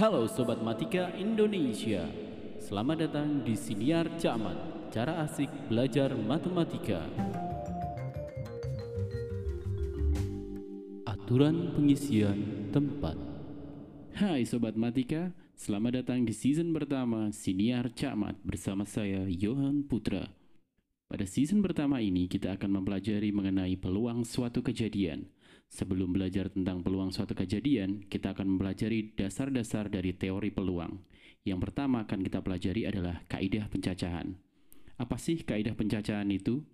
[0.00, 2.08] Halo Sobat Matika Indonesia.
[2.56, 4.56] Selamat datang di Siniar Camat
[4.88, 7.04] Cara asik belajar matematika.
[11.04, 13.12] Aturan pengisian tempat.
[14.16, 20.32] Hai Sobat Matika Selamat datang di season pertama Siniar Camat Bersama saya Johan Putra.
[21.12, 25.28] Pada season pertama ini, kita akan mempelajari mengenai peluang suatu kejadian.
[25.70, 30.98] Sebelum belajar tentang peluang suatu kejadian, kita akan mempelajari dasar-dasar dari teori peluang.
[31.46, 34.34] Yang pertama akan kita pelajari adalah kaidah pencacahan.
[34.98, 36.66] Apa sih kaidah pencacahan itu?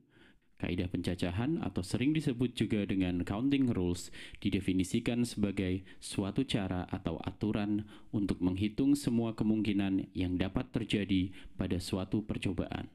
[0.56, 4.08] Kaidah pencacahan atau sering disebut juga dengan counting rules
[4.40, 12.24] didefinisikan sebagai suatu cara atau aturan untuk menghitung semua kemungkinan yang dapat terjadi pada suatu
[12.24, 12.88] percobaan.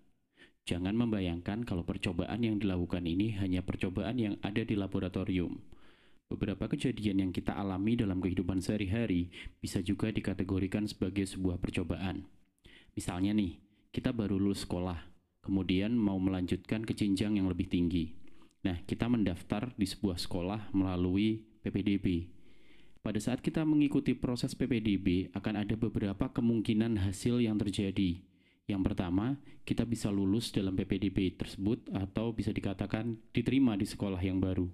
[0.65, 5.61] Jangan membayangkan kalau percobaan yang dilakukan ini hanya percobaan yang ada di laboratorium.
[6.31, 9.27] Beberapa kejadian yang kita alami dalam kehidupan sehari-hari
[9.59, 12.23] bisa juga dikategorikan sebagai sebuah percobaan.
[12.95, 13.59] Misalnya nih,
[13.91, 14.95] kita baru lulus sekolah,
[15.43, 18.15] kemudian mau melanjutkan ke jenjang yang lebih tinggi.
[18.63, 22.31] Nah, kita mendaftar di sebuah sekolah melalui PPDB.
[23.03, 28.23] Pada saat kita mengikuti proses PPDB, akan ada beberapa kemungkinan hasil yang terjadi.
[28.71, 29.35] Yang pertama,
[29.67, 34.71] kita bisa lulus dalam PPDB tersebut atau bisa dikatakan diterima di sekolah yang baru.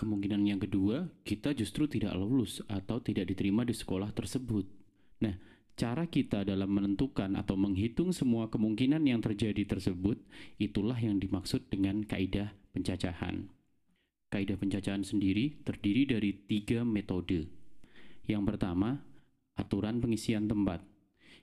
[0.00, 4.64] Kemungkinan yang kedua, kita justru tidak lulus atau tidak diterima di sekolah tersebut.
[5.20, 5.36] Nah,
[5.76, 10.16] cara kita dalam menentukan atau menghitung semua kemungkinan yang terjadi tersebut,
[10.56, 13.52] itulah yang dimaksud dengan kaidah pencacahan.
[14.32, 17.52] Kaidah pencacahan sendiri terdiri dari tiga metode.
[18.24, 19.04] Yang pertama,
[19.60, 20.80] aturan pengisian tempat.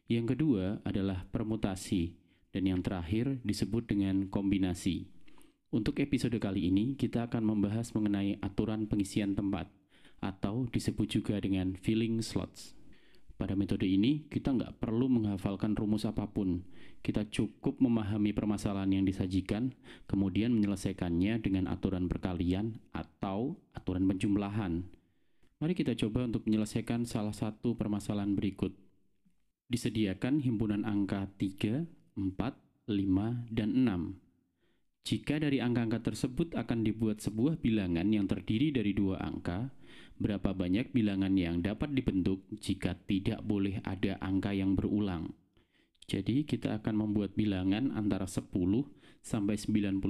[0.10, 2.18] Yang kedua adalah permutasi,
[2.50, 5.17] dan yang terakhir disebut dengan kombinasi.
[5.78, 9.70] Untuk episode kali ini, kita akan membahas mengenai aturan pengisian tempat,
[10.26, 12.74] atau disebut juga dengan filling slots.
[13.38, 16.66] Pada metode ini, kita nggak perlu menghafalkan rumus apa pun.
[17.06, 19.70] Kita cukup memahami permasalahan yang disajikan,
[20.10, 24.82] kemudian menyelesaikannya dengan aturan perkalian atau aturan penjumlahan.
[25.62, 28.74] Mari kita coba untuk menyelesaikan salah satu permasalahan berikut
[29.70, 31.86] disediakan himpunan angka 3,
[32.18, 32.18] 4,
[32.90, 34.27] 5, dan 6.
[35.08, 39.72] Jika dari angka-angka tersebut akan dibuat sebuah bilangan yang terdiri dari dua angka,
[40.20, 45.32] berapa banyak bilangan yang dapat dibentuk jika tidak boleh ada angka yang berulang?
[46.12, 48.52] Jadi kita akan membuat bilangan antara 10
[49.24, 50.04] sampai 99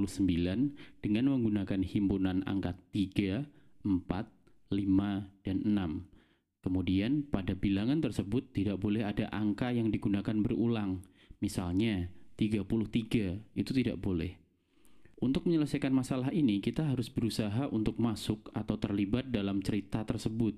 [0.98, 3.46] dengan menggunakan himpunan angka 3,
[3.86, 6.66] 4, 5, dan 6.
[6.66, 11.06] Kemudian pada bilangan tersebut tidak boleh ada angka yang digunakan berulang.
[11.38, 14.47] Misalnya 33 itu tidak boleh.
[15.18, 20.54] Untuk menyelesaikan masalah ini, kita harus berusaha untuk masuk atau terlibat dalam cerita tersebut.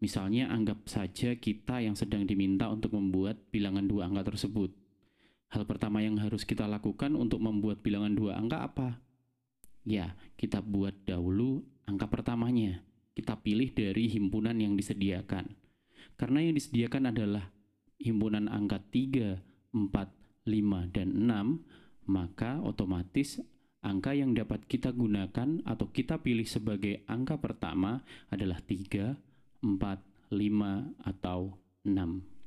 [0.00, 4.72] Misalnya, anggap saja kita yang sedang diminta untuk membuat bilangan dua angka tersebut.
[5.52, 8.88] Hal pertama yang harus kita lakukan untuk membuat bilangan dua angka apa?
[9.84, 12.88] Ya, kita buat dahulu angka pertamanya
[13.18, 15.50] kita pilih dari himpunan yang disediakan.
[16.14, 17.50] Karena yang disediakan adalah
[17.98, 19.42] himpunan angka 3,
[19.74, 23.42] 4, 5, dan 6, maka otomatis
[23.82, 29.14] angka yang dapat kita gunakan atau kita pilih sebagai angka pertama adalah 3,
[29.62, 31.56] 4, 5, atau
[31.86, 32.38] 6.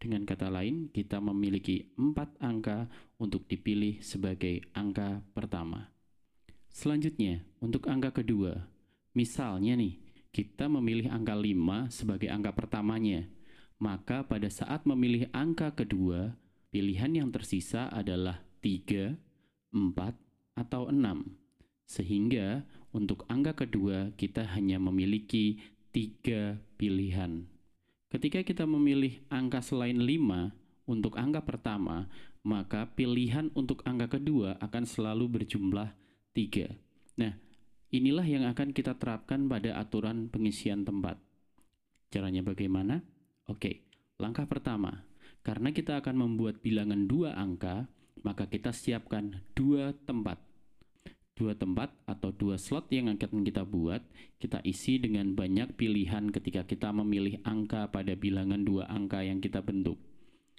[0.00, 2.88] Dengan kata lain, kita memiliki empat angka
[3.20, 5.92] untuk dipilih sebagai angka pertama.
[6.72, 8.64] Selanjutnya, untuk angka kedua,
[9.12, 10.00] misalnya nih,
[10.32, 13.28] kita memilih angka 5 sebagai angka pertamanya,
[13.76, 16.32] maka pada saat memilih angka kedua,
[16.72, 19.20] pilihan yang tersisa adalah 3,
[19.74, 20.29] 4,
[20.60, 21.00] atau 6.
[21.88, 27.48] Sehingga untuk angka kedua kita hanya memiliki tiga pilihan.
[28.12, 30.52] Ketika kita memilih angka selain 5
[30.84, 32.12] untuk angka pertama,
[32.44, 35.96] maka pilihan untuk angka kedua akan selalu berjumlah
[36.36, 36.76] 3.
[37.16, 37.32] Nah,
[37.90, 41.18] Inilah yang akan kita terapkan pada aturan pengisian tempat.
[42.06, 43.02] Caranya bagaimana?
[43.50, 43.82] Oke,
[44.14, 45.02] langkah pertama,
[45.42, 47.90] karena kita akan membuat bilangan dua angka,
[48.22, 50.38] maka kita siapkan dua tempat.
[51.40, 54.04] Dua tempat atau dua slot yang akan kita buat,
[54.36, 59.64] kita isi dengan banyak pilihan ketika kita memilih angka pada bilangan dua angka yang kita
[59.64, 59.96] bentuk.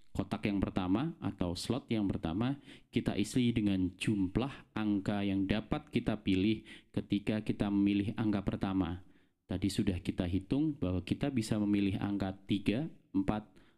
[0.09, 2.57] Kotak yang pertama atau slot yang pertama
[2.89, 9.05] kita isi dengan jumlah angka yang dapat kita pilih ketika kita memilih angka pertama.
[9.45, 13.21] Tadi sudah kita hitung bahwa kita bisa memilih angka 3, 4,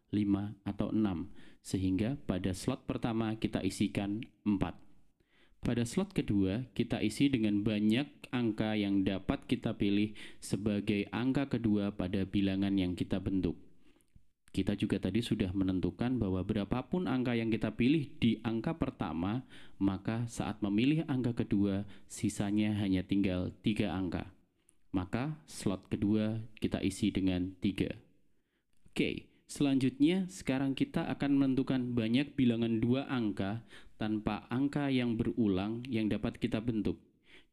[0.08, 1.28] 5, atau 6.
[1.60, 4.83] Sehingga pada slot pertama kita isikan 4.
[5.64, 11.88] Pada slot kedua, kita isi dengan banyak angka yang dapat kita pilih sebagai angka kedua
[11.88, 13.56] pada bilangan yang kita bentuk.
[14.52, 19.40] Kita juga tadi sudah menentukan bahwa berapapun angka yang kita pilih di angka pertama,
[19.80, 24.28] maka saat memilih angka kedua, sisanya hanya tinggal tiga angka.
[24.92, 27.88] Maka slot kedua kita isi dengan tiga.
[28.92, 33.62] Oke, selanjutnya sekarang kita akan menentukan banyak bilangan dua angka
[33.94, 36.98] tanpa angka yang berulang yang dapat kita bentuk.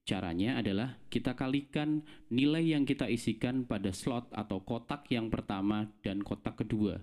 [0.01, 2.01] Caranya adalah kita kalikan
[2.33, 6.97] nilai yang kita isikan pada slot atau kotak yang pertama dan kotak kedua,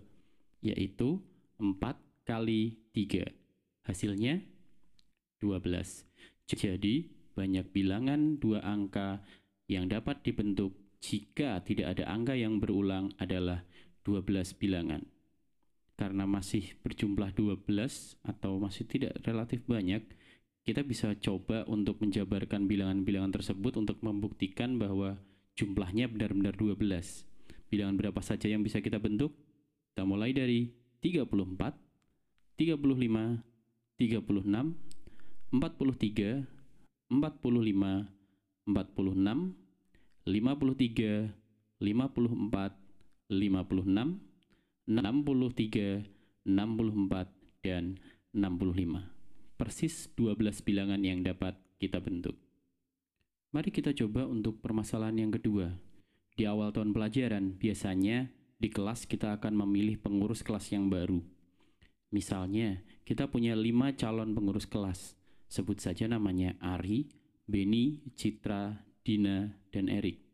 [0.66, 1.22] yaitu
[1.62, 1.78] 4
[2.26, 3.30] kali 3.
[3.86, 4.42] Hasilnya
[5.38, 6.10] 12.
[6.50, 7.06] Jadi,
[7.38, 9.22] banyak bilangan dua angka
[9.70, 13.62] yang dapat dibentuk jika tidak ada angka yang berulang adalah
[14.08, 15.04] 12 bilangan.
[16.00, 17.68] Karena masih berjumlah 12
[18.24, 20.00] atau masih tidak relatif banyak,
[20.64, 25.20] kita bisa coba untuk menjabarkan bilangan-bilangan tersebut untuk membuktikan bahwa
[25.60, 26.80] jumlahnya benar-benar 12.
[27.68, 29.36] Bilangan berapa saja yang bisa kita bentuk?
[29.92, 30.72] Kita mulai dari
[31.04, 31.28] 34,
[32.56, 33.44] 35,
[33.98, 34.76] 36,
[35.52, 36.46] 43,
[37.10, 38.08] 45,
[38.68, 39.56] 46,
[40.28, 41.34] 53,
[41.80, 42.77] 54,
[43.28, 43.86] 56,
[44.88, 46.04] 63,
[46.44, 47.28] 64,
[47.64, 48.00] dan
[48.32, 49.18] 65
[49.58, 52.38] persis 12 bilangan yang dapat kita bentuk.
[53.50, 55.74] Mari kita coba untuk permasalahan yang kedua.
[56.38, 58.30] Di awal tahun pelajaran, biasanya
[58.62, 61.18] di kelas kita akan memilih pengurus kelas yang baru.
[62.14, 65.18] Misalnya, kita punya lima calon pengurus kelas.
[65.50, 67.10] Sebut saja namanya Ari,
[67.50, 70.27] Beni, Citra, Dina, dan Erik.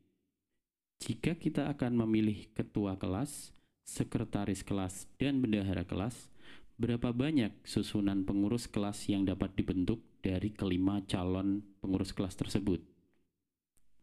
[1.04, 3.52] Jika kita akan memilih ketua kelas,
[3.84, 6.32] sekretaris kelas, dan bendahara kelas,
[6.74, 12.82] Berapa banyak susunan pengurus kelas yang dapat dibentuk dari kelima calon pengurus kelas tersebut?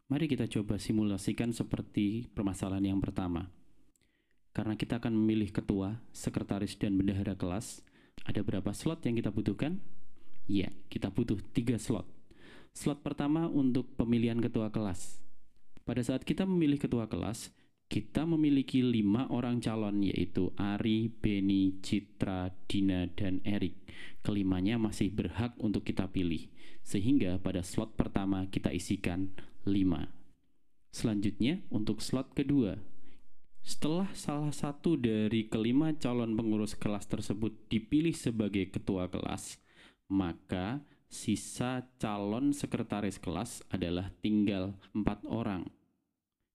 [0.08, 3.52] Mari kita coba simulasikan seperti permasalahan yang pertama.
[4.56, 7.84] Karena kita akan memilih ketua, sekretaris, dan bendahara kelas,
[8.24, 9.76] ada berapa slot yang kita butuhkan?
[10.48, 12.08] Ya, kita butuh tiga slot.
[12.72, 15.20] Slot pertama untuk pemilihan ketua kelas.
[15.82, 17.50] Pada saat kita memilih ketua kelas,
[17.90, 23.76] kita memiliki lima orang calon yaitu Ari, Beni, Citra, Dina, dan Erik.
[24.22, 26.48] Kelimanya masih berhak untuk kita pilih,
[26.86, 29.34] sehingga pada slot pertama kita isikan
[29.66, 30.08] lima.
[30.94, 32.78] Selanjutnya untuk slot kedua,
[33.62, 39.58] setelah salah satu dari kelima calon pengurus kelas tersebut dipilih sebagai ketua kelas,
[40.10, 40.82] maka
[41.12, 45.68] sisa calon sekretaris kelas adalah tinggal empat orang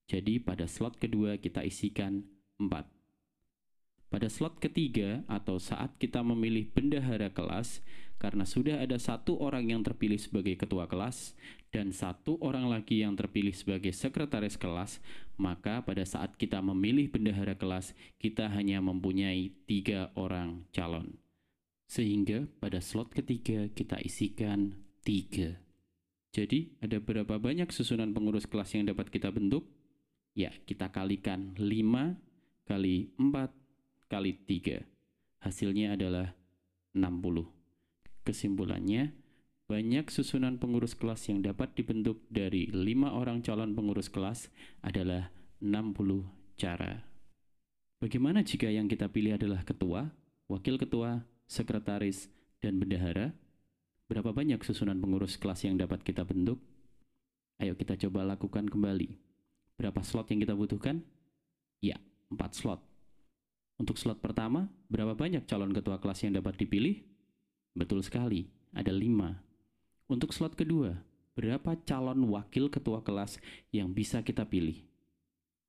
[0.08, 2.24] jadi pada slot kedua kita isikan
[2.56, 2.88] 4.
[4.08, 7.84] Pada slot ketiga atau saat kita memilih bendahara kelas,
[8.16, 11.36] karena sudah ada satu orang yang terpilih sebagai ketua kelas
[11.76, 15.04] dan satu orang lagi yang terpilih sebagai sekretaris kelas,
[15.36, 21.20] maka pada saat kita memilih bendahara kelas, kita hanya mempunyai tiga orang calon.
[21.88, 24.76] Sehingga pada slot ketiga kita isikan
[25.08, 25.56] tiga.
[26.36, 29.64] Jadi ada berapa banyak susunan pengurus kelas yang dapat kita bentuk?
[30.38, 32.14] Ya, kita kalikan 5
[32.68, 33.50] kali 4
[34.12, 34.86] kali 3.
[35.42, 36.36] Hasilnya adalah
[36.94, 37.50] 60.
[38.22, 39.16] Kesimpulannya,
[39.66, 44.52] banyak susunan pengurus kelas yang dapat dibentuk dari 5 orang calon pengurus kelas
[44.84, 45.32] adalah
[45.64, 46.28] 60
[46.60, 47.08] cara.
[47.98, 50.14] Bagaimana jika yang kita pilih adalah ketua,
[50.46, 52.30] wakil ketua, sekretaris,
[52.62, 53.34] dan bendahara?
[54.08, 56.60] Berapa banyak susunan pengurus kelas yang dapat kita bentuk?
[57.60, 59.18] Ayo kita coba lakukan kembali.
[59.76, 61.04] Berapa slot yang kita butuhkan?
[61.84, 61.98] Ya,
[62.30, 62.82] 4 slot.
[63.78, 67.02] Untuk slot pertama, berapa banyak calon ketua kelas yang dapat dipilih?
[67.78, 69.38] Betul sekali, ada 5.
[70.10, 70.98] Untuk slot kedua,
[71.38, 73.38] berapa calon wakil ketua kelas
[73.70, 74.82] yang bisa kita pilih?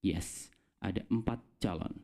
[0.00, 0.48] Yes,
[0.80, 2.00] ada 4 calon.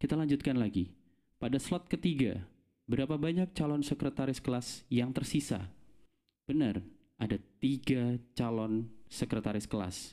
[0.00, 0.96] Kita lanjutkan lagi.
[1.36, 2.40] Pada slot ketiga,
[2.84, 5.72] berapa banyak calon sekretaris kelas yang tersisa?
[6.44, 6.84] Benar,
[7.16, 10.12] ada tiga calon sekretaris kelas.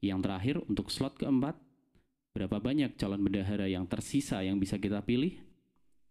[0.00, 1.56] Yang terakhir untuk slot keempat,
[2.32, 5.36] berapa banyak calon bendahara yang tersisa yang bisa kita pilih?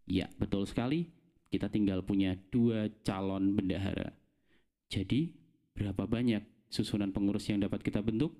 [0.06, 1.10] Ya, betul sekali.
[1.50, 4.14] Kita tinggal punya dua calon bendahara.
[4.86, 5.34] Jadi,
[5.74, 8.34] berapa banyak susunan pengurus yang dapat kita bentuk?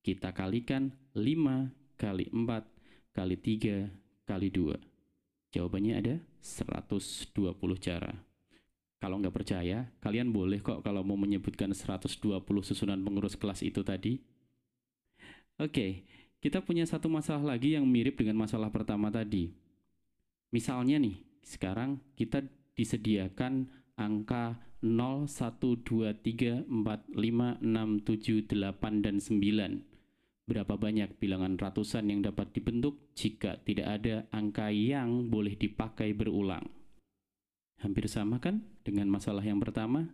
[0.00, 3.92] Kita kalikan 5 kali 4 kali 3
[4.24, 4.97] kali 2.
[5.52, 7.32] Jawabannya ada 120
[7.80, 8.12] cara.
[8.98, 14.18] Kalau nggak percaya, kalian boleh kok kalau mau menyebutkan 120 susunan pengurus kelas itu tadi,
[15.58, 16.06] Oke,
[16.38, 19.50] kita punya satu masalah lagi yang mirip dengan masalah pertama tadi.
[20.54, 22.46] Misalnya nih, sekarang kita
[22.78, 23.66] disediakan
[23.98, 29.82] angka 0, 1, 2, 3, 4, 5, 6, 7, 8, dan 9.
[30.48, 36.64] Berapa banyak bilangan ratusan yang dapat dibentuk jika tidak ada angka yang boleh dipakai berulang?
[37.84, 40.08] Hampir sama kan dengan masalah yang pertama?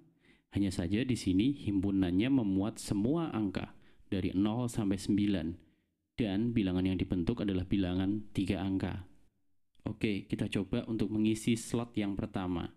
[0.50, 3.78] Hanya saja di sini himpunannya memuat semua angka
[4.10, 9.06] dari 0 sampai 9 dan bilangan yang dibentuk adalah bilangan tiga angka.
[9.86, 12.74] Oke, kita coba untuk mengisi slot yang pertama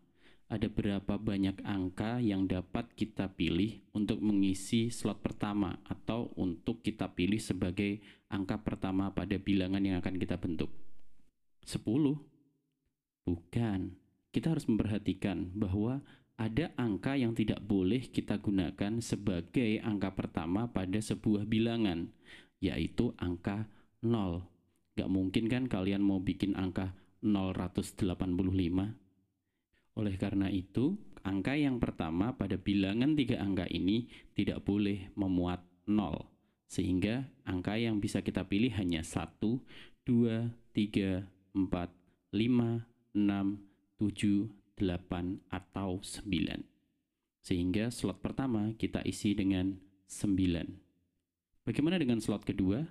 [0.47, 6.31] ada berapa banyak angka yang dapat kita pilih untuk mengisi slot pertama atau
[6.77, 7.97] untuk kita pilih sebagai
[8.29, 10.69] angka pertama pada bilangan yang akan kita bentuk?
[11.65, 11.81] 10?
[13.25, 13.97] Bukan.
[14.29, 16.05] Kita harus memperhatikan bahwa
[16.37, 22.13] ada angka yang tidak boleh kita gunakan sebagai angka pertama pada sebuah bilangan,
[22.61, 23.65] yaitu angka
[24.05, 24.45] 0.
[24.93, 26.93] Gak mungkin kan kalian mau bikin angka
[27.25, 28.05] 085?
[29.97, 30.93] Oleh karena itu,
[31.25, 34.05] angka yang pertama pada bilangan tiga angka ini
[34.37, 36.36] tidak boleh memuat 0,
[36.67, 41.23] sehingga angka yang bisa kita pilih hanya 1, 2, 3,
[41.55, 41.63] 4,
[42.35, 42.83] 5,
[43.15, 43.57] 6,
[43.97, 46.67] 7, 8, atau 9.
[47.39, 49.79] Sehingga slot pertama kita isi dengan
[50.11, 51.63] 9.
[51.63, 52.87] Bagaimana dengan slot kedua?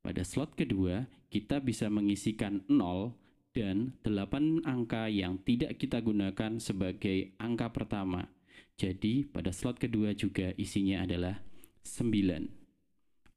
[0.00, 3.14] Pada slot kedua, kita bisa mengisikan 0
[3.50, 8.30] dan 8 angka yang tidak kita gunakan sebagai angka pertama.
[8.78, 11.42] Jadi pada slot kedua juga isinya adalah
[11.82, 12.59] 9.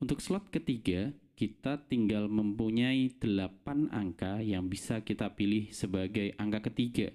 [0.03, 7.07] Untuk slot ketiga, kita tinggal mempunyai 8 angka yang bisa kita pilih sebagai angka ketiga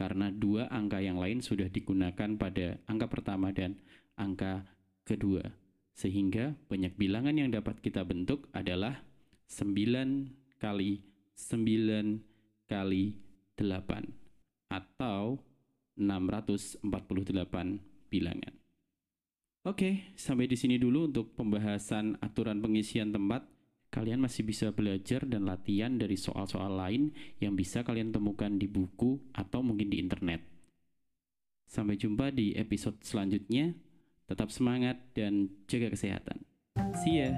[0.00, 3.76] karena dua angka yang lain sudah digunakan pada angka pertama dan
[4.16, 4.64] angka
[5.04, 5.52] kedua.
[5.92, 9.04] Sehingga banyak bilangan yang dapat kita bentuk adalah
[9.52, 11.04] 9 kali
[11.36, 12.24] 9
[12.72, 13.20] kali
[13.60, 15.44] 8 atau
[15.92, 16.88] 648
[18.08, 18.59] bilangan.
[19.60, 23.44] Oke, sampai di sini dulu untuk pembahasan aturan pengisian tempat.
[23.90, 27.10] Kalian masih bisa belajar dan latihan dari soal-soal lain
[27.42, 30.40] yang bisa kalian temukan di buku atau mungkin di internet.
[31.66, 33.74] Sampai jumpa di episode selanjutnya.
[34.30, 36.46] Tetap semangat dan jaga kesehatan.
[37.02, 37.34] See ya.